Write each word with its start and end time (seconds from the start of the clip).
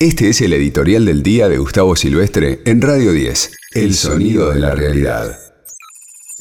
Este 0.00 0.28
es 0.28 0.40
el 0.42 0.52
editorial 0.52 1.04
del 1.06 1.24
día 1.24 1.48
de 1.48 1.58
Gustavo 1.58 1.96
Silvestre 1.96 2.60
en 2.66 2.80
Radio 2.80 3.10
10, 3.10 3.50
El 3.74 3.94
sonido 3.94 4.52
de 4.52 4.60
la 4.60 4.72
realidad. 4.72 5.36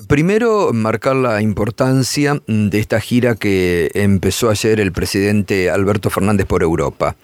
Primero, 0.08 0.74
marcar 0.74 1.16
la 1.16 1.42
importancia 1.42 2.40
de 2.46 2.80
esta 2.80 3.02
gira 3.02 3.34
que 3.34 3.90
empezó 3.96 4.52
ayer 4.52 4.80
el 4.80 4.92
presidente 4.92 5.72
Alberto 5.72 6.12
Fernández 6.12 6.46
por 6.46 6.62
Europa, 6.62 7.16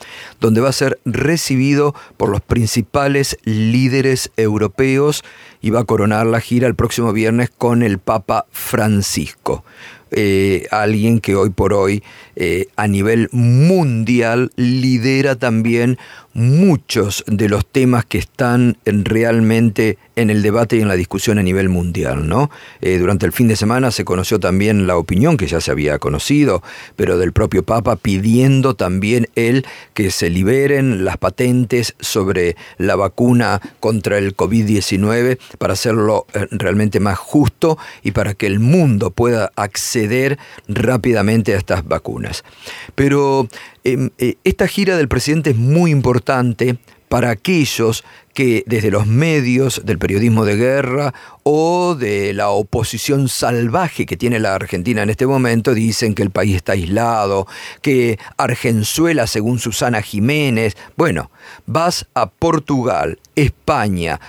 donde 0.42 0.60
va 0.60 0.70
a 0.70 0.74
ser 0.74 1.00
recibido 1.06 1.94
por 2.18 2.30
los 2.30 2.42
principales 2.42 3.38
líderes 3.44 4.32
europeos 4.36 5.24
y 5.62 5.70
va 5.70 5.82
a 5.82 5.86
coronar 5.86 6.26
la 6.26 6.42
gira 6.42 6.66
el 6.66 6.74
próximo 6.74 7.14
viernes 7.14 7.52
con 7.56 7.84
el 7.84 8.00
Papa 8.00 8.48
Francisco. 8.50 9.64
Eh, 10.16 10.68
alguien 10.70 11.20
que 11.20 11.36
hoy 11.36 11.50
por 11.50 11.74
hoy 11.74 12.04
eh, 12.36 12.68
a 12.76 12.88
nivel 12.88 13.30
mundial 13.32 14.52
lidera 14.56 15.36
también 15.36 15.98
muchos 16.34 17.24
de 17.28 17.48
los 17.50 17.66
temas 17.66 18.06
que 18.06 18.18
están 18.18 18.78
realmente 18.86 19.98
en 20.16 20.30
el 20.30 20.42
debate 20.42 20.78
y 20.78 20.82
en 20.82 20.88
la 20.88 20.96
discusión 20.96 21.40
a 21.40 21.44
nivel 21.44 21.70
mundial. 21.70 22.28
¿no? 22.28 22.50
Eh, 22.82 22.98
durante 22.98 23.26
el 23.26 23.32
fin 23.32 23.48
de 23.48 23.56
semana 23.56 23.92
se 23.92 24.06
conoció 24.06 24.40
también 24.40 24.88
la 24.88 24.98
opinión 24.98 25.38
que 25.38 25.48
ya 25.48 25.62
se 25.62 25.72
había 25.72 26.00
conocido, 26.00 26.64
pero 26.96 27.18
del 27.18 27.34
propio 27.34 27.64
Papa 27.64 27.96
pidiendo 27.96 28.76
también 28.76 29.28
él 29.36 29.66
que 29.94 30.12
se 30.12 30.30
liberen 30.30 31.06
las 31.06 31.18
patentes 31.18 31.96
sobre 32.00 32.56
la 32.78 32.96
vacuna 32.96 33.62
contra 33.80 34.18
el 34.18 34.36
COVID-19 34.36 35.40
para 35.58 35.74
hacerlo 35.74 36.26
eh, 36.34 36.48
realmente 36.52 37.00
más 37.00 37.18
justo 37.18 37.78
y 38.04 38.12
para 38.12 38.34
que 38.34 38.48
el 38.48 38.60
mundo 38.60 39.12
pueda 39.12 39.52
acceder 39.56 40.38
rápidamente 40.68 41.54
a 41.54 41.58
estas 41.58 41.88
vacunas. 41.88 42.44
Pero 42.96 43.48
Em, 43.84 44.12
eh, 44.18 44.36
esta 44.44 44.68
gira 44.68 44.96
del 44.96 45.08
presidente 45.10 45.52
es 45.52 45.58
muy 45.58 45.92
importante 45.92 46.78
para 47.10 47.30
aquellos 47.30 48.04
que 48.34 48.64
desde 48.66 48.90
los 48.90 49.06
medios 49.06 49.84
del 49.86 50.00
periodismo 50.00 50.46
de 50.46 50.56
guerra 50.56 51.14
o 51.44 51.94
de 51.94 52.34
la 52.34 52.50
oposición 52.50 53.30
salvaje 53.30 54.08
que 54.08 54.18
tiene 54.18 54.40
la 54.40 54.56
Argentina 54.56 55.04
en 55.04 55.12
este 55.12 55.28
momento 55.28 55.76
dicen 55.76 56.16
que 56.16 56.24
el 56.24 56.32
país 56.32 56.56
está 56.56 56.72
aislado, 56.72 57.46
que 57.82 58.18
Argenzuela, 58.38 59.28
según 59.28 59.60
Susana 59.60 60.02
Jiménez, 60.02 60.76
bueno, 60.96 61.30
vas 61.68 62.08
a 62.16 62.32
Portugal, 62.32 63.20
España, 63.36 64.20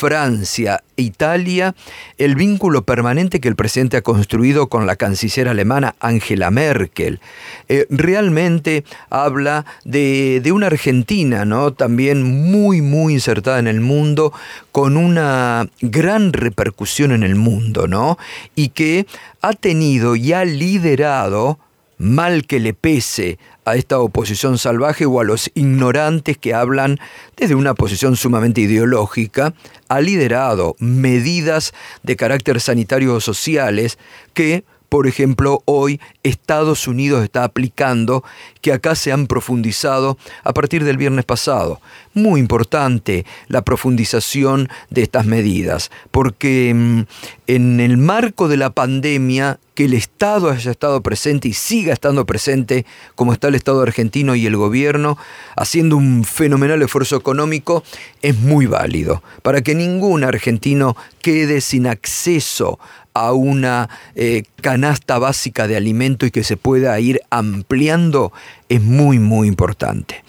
Francia, 0.00 0.82
Italia, 0.96 1.74
el 2.16 2.34
vínculo 2.34 2.86
permanente 2.86 3.38
que 3.38 3.48
el 3.48 3.54
presidente 3.54 3.98
ha 3.98 4.02
construido 4.02 4.70
con 4.70 4.86
la 4.86 4.96
canciller 4.96 5.46
alemana 5.46 5.94
Angela 6.00 6.50
Merkel. 6.50 7.20
Eh, 7.68 7.86
realmente 7.90 8.84
habla 9.10 9.66
de, 9.84 10.40
una 10.54 10.68
Argentina, 10.68 11.44
¿no? 11.44 11.74
También 11.74 12.22
muy, 12.22 12.80
muy 12.80 13.12
insertada 13.12 13.58
en 13.58 13.66
el 13.66 13.82
mundo, 13.82 14.32
con 14.72 14.96
una 14.96 15.68
gran 15.82 16.32
repercusión 16.32 17.12
en 17.12 17.22
el 17.22 17.34
mundo, 17.34 17.86
¿no? 17.86 18.16
Y 18.54 18.70
que 18.70 19.06
ha 19.42 19.52
tenido 19.52 20.16
y 20.16 20.32
ha 20.32 20.46
liderado 20.46 21.58
mal 22.00 22.46
que 22.46 22.60
le 22.60 22.72
pese 22.72 23.38
a 23.66 23.76
esta 23.76 24.00
oposición 24.00 24.56
salvaje 24.56 25.04
o 25.04 25.20
a 25.20 25.24
los 25.24 25.50
ignorantes 25.54 26.38
que 26.38 26.54
hablan 26.54 26.98
desde 27.36 27.54
una 27.54 27.74
posición 27.74 28.16
sumamente 28.16 28.62
ideológica, 28.62 29.52
ha 29.88 30.00
liderado 30.00 30.76
medidas 30.78 31.74
de 32.02 32.16
carácter 32.16 32.58
sanitario 32.60 33.14
o 33.14 33.20
sociales 33.20 33.98
que 34.32 34.64
por 34.90 35.06
ejemplo, 35.06 35.62
hoy 35.66 36.00
Estados 36.24 36.88
Unidos 36.88 37.22
está 37.22 37.44
aplicando, 37.44 38.24
que 38.60 38.72
acá 38.72 38.96
se 38.96 39.12
han 39.12 39.28
profundizado 39.28 40.18
a 40.42 40.52
partir 40.52 40.82
del 40.82 40.96
viernes 40.96 41.24
pasado. 41.24 41.80
Muy 42.12 42.40
importante 42.40 43.24
la 43.46 43.62
profundización 43.62 44.68
de 44.90 45.02
estas 45.02 45.26
medidas, 45.26 45.92
porque 46.10 46.74
mm, 46.74 47.02
en 47.46 47.78
el 47.78 47.98
marco 47.98 48.48
de 48.48 48.56
la 48.56 48.70
pandemia, 48.70 49.60
que 49.80 49.86
el 49.86 49.94
Estado 49.94 50.50
haya 50.50 50.72
estado 50.72 51.02
presente 51.02 51.48
y 51.48 51.54
siga 51.54 51.94
estando 51.94 52.26
presente, 52.26 52.84
como 53.14 53.32
está 53.32 53.48
el 53.48 53.54
Estado 53.54 53.80
argentino 53.80 54.34
y 54.34 54.44
el 54.44 54.54
gobierno, 54.54 55.16
haciendo 55.56 55.96
un 55.96 56.24
fenomenal 56.24 56.82
esfuerzo 56.82 57.16
económico, 57.16 57.82
es 58.20 58.36
muy 58.36 58.66
válido, 58.66 59.22
para 59.40 59.62
que 59.62 59.74
ningún 59.74 60.22
argentino 60.22 60.98
quede 61.22 61.62
sin 61.62 61.86
acceso 61.86 62.78
a 63.14 63.32
una 63.32 63.88
eh, 64.16 64.42
canasta 64.60 65.18
básica 65.18 65.66
de 65.66 65.78
alimento 65.78 66.26
y 66.26 66.30
que 66.30 66.44
se 66.44 66.58
pueda 66.58 67.00
ir 67.00 67.22
ampliando 67.30 68.34
es 68.68 68.82
muy, 68.82 69.18
muy 69.18 69.48
importante. 69.48 70.22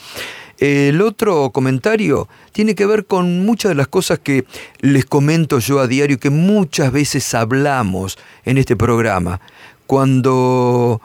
El 0.62 1.02
otro 1.02 1.50
comentario 1.50 2.30
tiene 2.54 2.74
que 2.74 2.86
ver 2.86 3.06
con 3.06 3.46
muchas 3.46 3.72
de 3.72 3.76
las 3.76 3.90
cosas 3.90 4.20
que 4.20 4.46
les 4.80 5.04
comento 5.06 5.60
yo 5.60 5.80
a 5.82 5.88
diario, 5.88 6.18
que 6.18 6.30
muchas 6.30 6.94
veces 6.94 7.34
hablamos 7.34 8.18
en 8.46 8.58
este 8.58 8.78
programa. 8.78 9.42
Cuando 9.88 11.02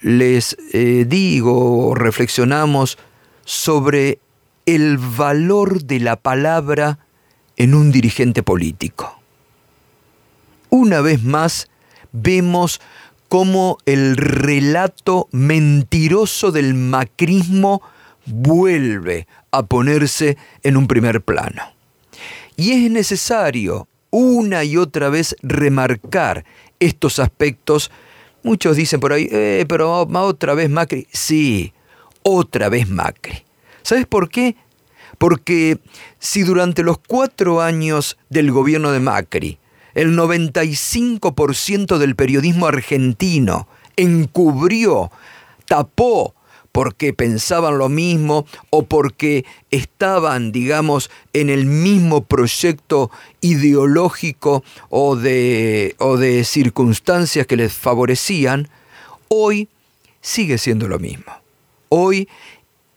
les 0.00 0.56
eh, 0.72 1.04
digo 1.06 1.90
o 1.90 1.94
reflexionamos 1.94 2.98
sobre 3.44 4.18
el 4.66 4.98
valor 4.98 5.84
de 5.84 6.00
la 6.00 6.16
palabra 6.16 6.98
en 7.56 7.74
un 7.74 7.92
dirigente 7.92 8.42
político 8.42 9.18
una 10.70 11.00
vez 11.00 11.22
más 11.22 11.68
vemos 12.12 12.80
cómo 13.28 13.78
el 13.86 14.16
relato 14.16 15.28
mentiroso 15.32 16.50
del 16.52 16.74
macrismo 16.74 17.82
vuelve 18.30 19.26
a 19.50 19.64
ponerse 19.64 20.36
en 20.62 20.76
un 20.76 20.86
primer 20.86 21.22
plano. 21.22 21.62
Y 22.56 22.72
es 22.72 22.90
necesario 22.90 23.88
una 24.10 24.64
y 24.64 24.76
otra 24.76 25.08
vez 25.08 25.36
remarcar 25.42 26.44
estos 26.80 27.18
aspectos. 27.18 27.90
Muchos 28.42 28.76
dicen 28.76 29.00
por 29.00 29.12
ahí, 29.12 29.28
eh, 29.30 29.64
pero 29.68 30.02
otra 30.02 30.54
vez 30.54 30.70
Macri. 30.70 31.06
Sí, 31.12 31.72
otra 32.22 32.68
vez 32.68 32.88
Macri. 32.88 33.44
¿Sabes 33.82 34.06
por 34.06 34.28
qué? 34.28 34.56
Porque 35.18 35.78
si 36.18 36.42
durante 36.42 36.82
los 36.82 36.98
cuatro 36.98 37.60
años 37.60 38.18
del 38.28 38.50
gobierno 38.52 38.92
de 38.92 39.00
Macri 39.00 39.58
el 39.94 40.16
95% 40.16 41.98
del 41.98 42.14
periodismo 42.14 42.66
argentino 42.66 43.66
encubrió, 43.96 45.10
tapó 45.66 46.34
porque 46.72 47.12
pensaban 47.12 47.78
lo 47.78 47.88
mismo 47.88 48.46
o 48.70 48.84
porque 48.84 49.44
estaban, 49.70 50.52
digamos, 50.52 51.10
en 51.32 51.50
el 51.50 51.66
mismo 51.66 52.24
proyecto 52.24 53.10
ideológico 53.40 54.62
o 54.88 55.16
de, 55.16 55.94
o 55.98 56.16
de 56.16 56.44
circunstancias 56.44 57.46
que 57.46 57.56
les 57.56 57.72
favorecían, 57.72 58.68
hoy 59.28 59.68
sigue 60.20 60.58
siendo 60.58 60.88
lo 60.88 60.98
mismo. 60.98 61.32
Hoy 61.88 62.28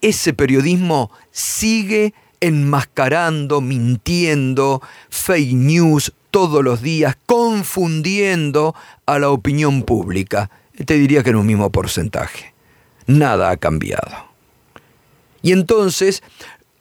ese 0.01 0.33
periodismo 0.33 1.11
sigue 1.31 2.13
enmascarando, 2.39 3.61
mintiendo, 3.61 4.81
fake 5.09 5.53
news, 5.53 6.11
todos 6.31 6.63
los 6.63 6.81
días 6.81 7.15
confundiendo 7.25 8.73
a 9.05 9.19
la 9.19 9.29
opinión 9.29 9.83
pública. 9.83 10.49
Te 10.85 10.95
diría 10.95 11.23
que 11.23 11.29
en 11.29 11.35
un 11.35 11.45
mismo 11.45 11.69
porcentaje. 11.69 12.50
Nada 13.07 13.49
ha 13.49 13.57
cambiado. 13.57 14.31
Y 15.41 15.51
entonces, 15.51 16.23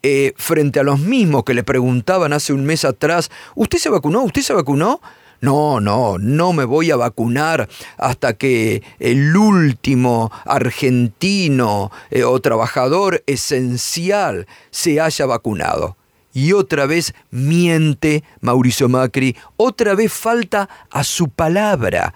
eh, 0.02 0.34
frente 0.36 0.80
a 0.80 0.82
los 0.82 0.98
mismos 0.98 1.44
que 1.44 1.54
le 1.54 1.64
preguntaban 1.64 2.32
hace 2.32 2.52
un 2.52 2.64
mes 2.64 2.84
atrás, 2.84 3.30
¿usted 3.54 3.78
se 3.78 3.90
vacunó? 3.90 4.22
¿Usted 4.22 4.42
se 4.42 4.52
vacunó? 4.52 5.00
No, 5.40 5.80
no, 5.80 6.18
no 6.18 6.52
me 6.52 6.64
voy 6.64 6.90
a 6.90 6.96
vacunar 6.96 7.68
hasta 7.96 8.34
que 8.34 8.82
el 8.98 9.34
último 9.34 10.30
argentino 10.44 11.90
eh, 12.10 12.24
o 12.24 12.38
trabajador 12.40 13.22
esencial 13.26 14.46
se 14.70 15.00
haya 15.00 15.24
vacunado. 15.24 15.96
Y 16.32 16.52
otra 16.52 16.86
vez 16.86 17.14
miente 17.30 18.22
Mauricio 18.40 18.88
Macri, 18.88 19.34
otra 19.56 19.94
vez 19.94 20.12
falta 20.12 20.68
a 20.90 21.04
su 21.04 21.28
palabra, 21.28 22.14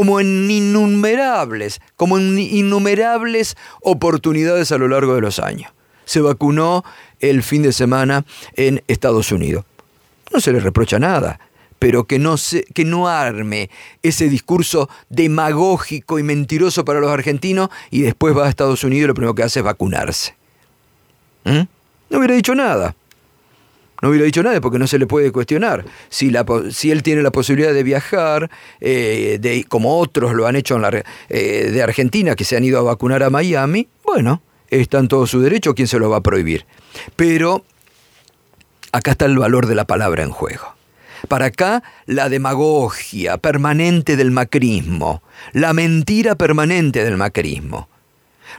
como 0.00 0.18
en 0.18 0.50
innumerables, 0.50 1.82
como 1.94 2.16
en 2.16 2.38
innumerables 2.38 3.54
oportunidades 3.82 4.72
a 4.72 4.78
lo 4.78 4.88
largo 4.88 5.14
de 5.14 5.20
los 5.20 5.38
años. 5.38 5.70
Se 6.06 6.22
vacunó 6.22 6.86
el 7.18 7.42
fin 7.42 7.60
de 7.60 7.70
semana 7.70 8.24
en 8.56 8.82
Estados 8.88 9.30
Unidos. 9.30 9.66
No 10.32 10.40
se 10.40 10.54
le 10.54 10.60
reprocha 10.60 10.98
nada, 10.98 11.38
pero 11.78 12.04
que 12.04 12.18
no, 12.18 12.36
que 12.72 12.86
no 12.86 13.08
arme 13.08 13.68
ese 14.02 14.30
discurso 14.30 14.88
demagógico 15.10 16.18
y 16.18 16.22
mentiroso 16.22 16.82
para 16.86 17.00
los 17.00 17.10
argentinos 17.10 17.68
y 17.90 18.00
después 18.00 18.34
va 18.34 18.46
a 18.46 18.48
Estados 18.48 18.82
Unidos 18.84 19.04
y 19.04 19.08
lo 19.08 19.14
primero 19.14 19.34
que 19.34 19.42
hace 19.42 19.60
es 19.60 19.64
vacunarse. 19.66 20.34
¿Mm? 21.44 21.64
No 22.08 22.18
hubiera 22.18 22.34
dicho 22.36 22.54
nada 22.54 22.96
no 24.00 24.08
hubiera 24.08 24.24
dicho 24.24 24.42
nada 24.42 24.60
porque 24.60 24.78
no 24.78 24.86
se 24.86 24.98
le 24.98 25.06
puede 25.06 25.32
cuestionar. 25.32 25.84
Si, 26.08 26.30
él 26.90 27.02
tiene 27.02 27.22
la 27.22 27.30
posibilidad 27.30 27.72
de 27.72 27.82
viajar, 27.82 28.50
eh, 28.80 29.38
de, 29.40 29.64
como 29.64 29.98
otros 29.98 30.34
lo 30.34 30.46
han 30.46 30.56
hecho 30.56 30.80
eh, 31.28 31.70
de 31.72 31.82
Argentina, 31.82 32.34
que 32.34 32.44
se 32.44 32.56
han 32.56 32.64
ido 32.64 32.78
a 32.78 32.82
vacunar 32.82 33.22
a 33.22 33.30
Miami, 33.30 33.88
bueno, 34.04 34.42
está 34.68 34.98
en 34.98 35.08
todo 35.08 35.26
su 35.26 35.40
derecho, 35.40 35.74
¿quién 35.74 35.88
se 35.88 35.98
lo 35.98 36.10
va 36.10 36.18
a 36.18 36.22
prohibir? 36.22 36.66
Pero 37.16 37.64
acá 38.92 39.12
está 39.12 39.26
el 39.26 39.38
valor 39.38 39.66
de 39.66 39.74
la 39.74 39.86
palabra 39.86 40.22
en 40.22 40.30
juego. 40.30 40.74
Para 41.28 41.46
acá, 41.46 41.82
la 42.06 42.28
demagogia 42.28 43.36
permanente 43.36 44.16
del 44.16 44.30
macrismo, 44.30 45.22
la 45.52 45.74
mentira 45.74 46.34
permanente 46.34 47.04
del 47.04 47.18
macrismo. 47.18 47.88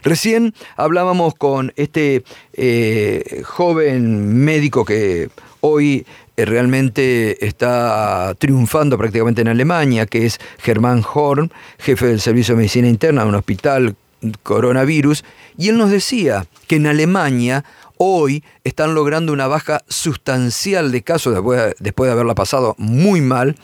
Recién 0.02 0.54
hablábamos 0.76 1.34
con 1.34 1.72
este 1.76 2.24
eh, 2.54 3.42
joven 3.44 4.44
médico 4.44 4.84
que 4.84 5.30
hoy 5.60 6.06
eh, 6.36 6.44
realmente 6.44 7.46
está 7.46 8.34
triunfando 8.38 8.96
prácticamente 8.98 9.42
en 9.42 9.48
Alemania, 9.48 10.06
que 10.06 10.26
es 10.26 10.38
Germán 10.58 11.04
Horn, 11.12 11.52
jefe 11.78 12.06
del 12.06 12.20
Servicio 12.20 12.54
de 12.54 12.58
Medicina 12.58 12.88
Interna 12.88 13.22
de 13.22 13.28
un 13.28 13.34
hospital 13.34 13.96
coronavirus, 14.42 15.24
y 15.58 15.68
él 15.68 15.78
nos 15.78 15.90
decía 15.90 16.46
que 16.68 16.76
en 16.76 16.86
Alemania 16.86 17.64
hoy 17.98 18.42
están 18.64 18.94
logrando 18.94 19.32
una 19.32 19.46
baja 19.46 19.82
sustancial 19.88 20.90
de 20.90 21.02
casos 21.02 21.34
después, 21.34 21.74
después 21.78 22.08
de 22.08 22.12
haberla 22.12 22.34
pasado 22.34 22.74
muy 22.78 23.20
mal, 23.20 23.56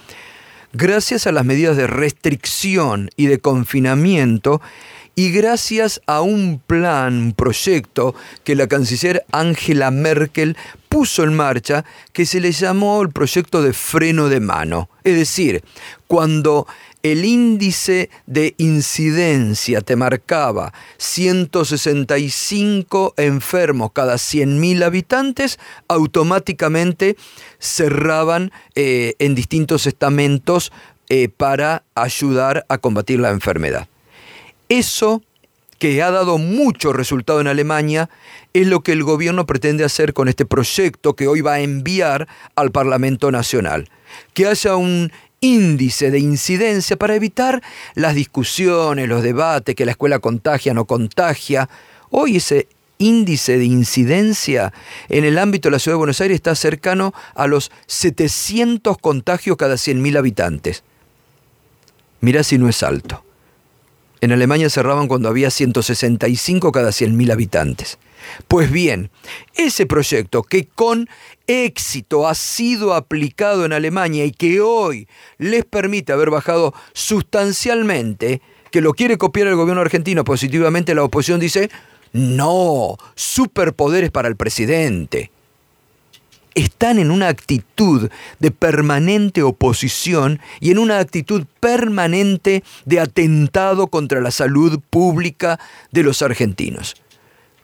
gracias 0.72 1.26
a 1.26 1.32
las 1.32 1.44
medidas 1.44 1.76
de 1.76 1.86
restricción 1.86 3.10
y 3.16 3.26
de 3.26 3.38
confinamiento 3.38 4.60
y 5.18 5.32
gracias 5.32 6.00
a 6.06 6.20
un 6.20 6.62
plan, 6.64 7.12
un 7.12 7.32
proyecto 7.32 8.14
que 8.44 8.54
la 8.54 8.68
canciller 8.68 9.24
Angela 9.32 9.90
Merkel 9.90 10.56
puso 10.88 11.24
en 11.24 11.34
marcha 11.34 11.84
que 12.12 12.24
se 12.24 12.38
le 12.38 12.52
llamó 12.52 13.02
el 13.02 13.10
proyecto 13.10 13.60
de 13.60 13.72
freno 13.72 14.28
de 14.28 14.38
mano. 14.38 14.88
Es 15.02 15.16
decir, 15.16 15.64
cuando 16.06 16.68
el 17.02 17.24
índice 17.24 18.10
de 18.26 18.54
incidencia 18.58 19.80
te 19.80 19.96
marcaba 19.96 20.72
165 20.98 23.14
enfermos 23.16 23.90
cada 23.92 24.14
100.000 24.14 24.84
habitantes, 24.84 25.58
automáticamente 25.88 27.16
cerraban 27.58 28.52
eh, 28.76 29.16
en 29.18 29.34
distintos 29.34 29.88
estamentos 29.88 30.70
eh, 31.08 31.28
para 31.28 31.82
ayudar 31.96 32.64
a 32.68 32.78
combatir 32.78 33.18
la 33.18 33.30
enfermedad. 33.30 33.88
Eso 34.68 35.22
que 35.78 36.02
ha 36.02 36.10
dado 36.10 36.38
mucho 36.38 36.92
resultado 36.92 37.40
en 37.40 37.46
Alemania, 37.46 38.10
es 38.52 38.66
lo 38.66 38.80
que 38.80 38.92
el 38.92 39.04
gobierno 39.04 39.46
pretende 39.46 39.84
hacer 39.84 40.12
con 40.12 40.28
este 40.28 40.44
proyecto 40.44 41.14
que 41.14 41.28
hoy 41.28 41.40
va 41.40 41.54
a 41.54 41.60
enviar 41.60 42.26
al 42.56 42.72
Parlamento 42.72 43.30
Nacional. 43.30 43.88
Que 44.34 44.46
haya 44.46 44.76
un 44.76 45.12
índice 45.40 46.10
de 46.10 46.18
incidencia 46.18 46.96
para 46.96 47.14
evitar 47.14 47.62
las 47.94 48.14
discusiones, 48.14 49.08
los 49.08 49.22
debates, 49.22 49.76
que 49.76 49.84
la 49.84 49.92
escuela 49.92 50.18
contagia 50.18 50.74
no 50.74 50.84
contagia. 50.84 51.68
Hoy 52.10 52.36
ese 52.36 52.66
índice 52.98 53.58
de 53.58 53.66
incidencia 53.66 54.72
en 55.08 55.24
el 55.24 55.38
ámbito 55.38 55.68
de 55.68 55.72
la 55.72 55.78
Ciudad 55.78 55.94
de 55.94 55.98
Buenos 55.98 56.20
Aires 56.20 56.34
está 56.34 56.56
cercano 56.56 57.14
a 57.36 57.46
los 57.46 57.70
700 57.86 58.98
contagios 58.98 59.56
cada 59.56 59.76
100.000 59.76 60.18
habitantes. 60.18 60.82
Mirá 62.20 62.42
si 62.42 62.58
no 62.58 62.68
es 62.68 62.82
alto. 62.82 63.22
En 64.20 64.32
Alemania 64.32 64.68
cerraban 64.68 65.06
cuando 65.06 65.28
había 65.28 65.50
165 65.50 66.72
cada 66.72 66.90
100.000 66.90 67.32
habitantes. 67.32 67.98
Pues 68.48 68.70
bien, 68.70 69.10
ese 69.54 69.86
proyecto 69.86 70.42
que 70.42 70.66
con 70.66 71.08
éxito 71.46 72.26
ha 72.26 72.34
sido 72.34 72.94
aplicado 72.94 73.64
en 73.64 73.72
Alemania 73.72 74.24
y 74.24 74.32
que 74.32 74.60
hoy 74.60 75.08
les 75.38 75.64
permite 75.64 76.12
haber 76.12 76.30
bajado 76.30 76.74
sustancialmente, 76.92 78.42
que 78.70 78.80
lo 78.80 78.92
quiere 78.92 79.18
copiar 79.18 79.46
el 79.46 79.56
gobierno 79.56 79.80
argentino 79.80 80.24
positivamente, 80.24 80.94
la 80.94 81.04
oposición 81.04 81.40
dice, 81.40 81.70
no, 82.12 82.96
superpoderes 83.14 84.10
para 84.10 84.28
el 84.28 84.36
presidente 84.36 85.30
están 86.54 86.98
en 86.98 87.10
una 87.10 87.28
actitud 87.28 88.10
de 88.38 88.50
permanente 88.50 89.42
oposición 89.42 90.40
y 90.60 90.70
en 90.70 90.78
una 90.78 90.98
actitud 90.98 91.44
permanente 91.60 92.62
de 92.84 93.00
atentado 93.00 93.88
contra 93.88 94.20
la 94.20 94.30
salud 94.30 94.80
pública 94.90 95.58
de 95.92 96.02
los 96.02 96.22
argentinos. 96.22 96.96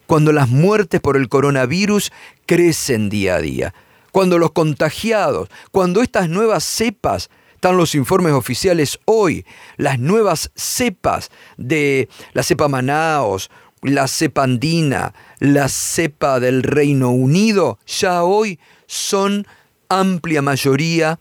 Cuando 0.07 0.33
las 0.33 0.49
muertes 0.49 1.01
por 1.01 1.17
el 1.17 1.29
coronavirus 1.29 2.13
crecen 2.47 3.09
día 3.09 3.37
a 3.37 3.41
día, 3.41 3.75
cuando 4.13 4.39
los 4.39 4.53
contagiados, 4.53 5.49
cuando 5.73 6.03
estas 6.03 6.29
nuevas 6.29 6.63
cepas, 6.63 7.31
están 7.55 7.77
los 7.79 7.95
informes 7.95 8.33
oficiales 8.33 9.01
hoy, 9.07 9.47
las 9.77 9.99
nuevas 9.99 10.51
cepas 10.55 11.31
de 11.57 12.09
la 12.35 12.43
cepa 12.43 12.69
Manaos, 12.69 13.51
la 13.81 14.07
cepa 14.07 14.45
andina, 14.45 15.15
la 15.41 15.69
cepa 15.69 16.41
del 16.41 16.63
Reino 16.63 17.11
Unido, 17.11 17.79
ya 17.87 18.23
hoy 18.23 18.59
son 18.87 19.47
amplia 19.89 20.43
mayoría, 20.43 21.19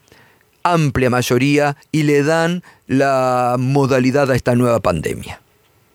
amplia 0.63 1.09
mayoría, 1.09 1.77
y 1.91 2.03
le 2.03 2.23
dan 2.23 2.63
la 2.87 3.57
modalidad 3.59 4.31
a 4.31 4.35
esta 4.35 4.55
nueva 4.55 4.79
pandemia. 4.79 5.41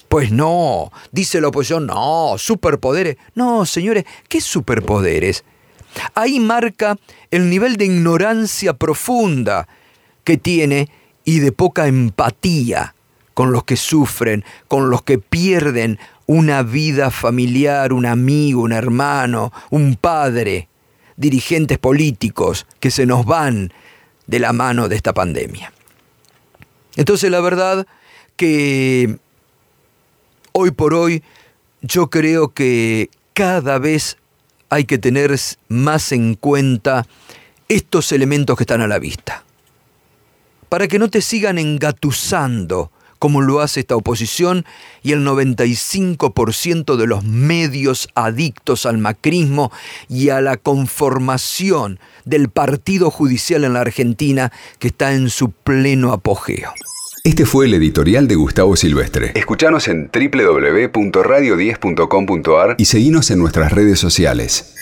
Pues 0.09 0.32
no, 0.32 0.91
dice 1.12 1.41
la 1.41 1.49
oposición, 1.49 1.87
no, 1.87 2.37
superpoderes. 2.38 3.17
No, 3.35 3.67
señores, 3.67 4.05
¿qué 4.29 4.41
superpoderes? 4.41 5.44
Ahí 6.15 6.41
marca 6.41 6.97
el 7.31 7.50
nivel 7.50 7.76
de 7.76 7.87
ignorancia 7.87 8.73
profunda 8.75 9.69
que 10.25 10.37
tiene 10.37 10.88
y 11.25 11.41
de 11.41 11.53
poca 11.53 11.87
empatía 11.88 12.94
con 13.35 13.53
los 13.53 13.64
que 13.64 13.76
sufren, 13.76 14.44
con 14.67 14.91
los 14.91 15.03
que 15.03 15.19
pierden 15.19 15.99
una 16.26 16.62
vida 16.62 17.11
familiar, 17.11 17.93
un 17.93 18.06
amigo, 18.06 18.62
un 18.62 18.73
hermano, 18.73 19.53
un 19.71 19.97
padre 19.97 20.69
dirigentes 21.19 21.79
políticos 21.79 22.67
que 22.81 22.91
se 22.91 23.05
nos 23.05 23.26
van 23.26 23.73
de 24.26 24.38
la 24.38 24.53
mano 24.55 24.88
de 24.88 24.97
esta 24.97 25.12
pandemia. 25.12 25.73
Entonces 26.97 27.31
la 27.31 27.41
verdad 27.41 27.87
que 28.37 29.19
hoy 30.53 30.70
por 30.70 30.94
hoy 30.94 31.23
yo 31.82 32.09
creo 32.09 32.55
que 32.55 33.11
cada 33.35 33.79
vez 33.79 34.17
hay 34.70 34.85
que 34.85 34.99
tener 34.99 35.37
más 35.69 36.12
en 36.12 36.35
cuenta 36.35 37.06
estos 37.69 38.12
elementos 38.12 38.56
que 38.56 38.62
están 38.62 38.81
a 38.81 38.87
la 38.87 38.99
vista. 38.99 39.44
Para 40.69 40.87
que 40.87 40.99
no 40.99 41.09
te 41.09 41.21
sigan 41.21 41.59
engatusando 41.59 42.93
como 43.19 43.41
lo 43.41 43.61
hace 43.61 43.81
esta 43.81 43.97
oposición 43.97 44.65
y 45.03 45.12
el 45.12 45.26
95% 45.26 46.97
de 46.97 47.06
los 47.06 47.25
medios 47.25 48.09
adictos 48.15 48.85
al 48.87 48.99
macrismo 48.99 49.73
y 50.09 50.28
a 50.31 50.40
la 50.40 50.57
conformación 50.57 51.99
del 52.25 52.49
partido 52.49 53.11
judicial 53.11 53.64
en 53.64 53.75
la 53.75 53.81
Argentina 53.81 54.52
que 54.78 54.87
está 54.88 55.14
en 55.14 55.31
su 55.31 55.50
pleno 55.50 56.12
apogeo. 56.12 56.73
Este 57.25 57.45
fue 57.45 57.66
el 57.66 57.75
editorial 57.75 58.28
de 58.28 58.37
Gustavo 58.37 58.76
Silvestre. 58.76 59.33
Escuchanos 59.35 59.88
en 59.88 60.09
www.radio10.com.ar 60.12 62.76
y 62.78 62.85
seguinos 62.87 63.31
en 63.31 63.38
nuestras 63.38 63.73
redes 63.73 63.99
sociales. 63.99 64.77